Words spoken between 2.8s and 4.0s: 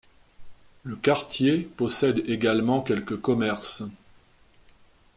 quelques commerces.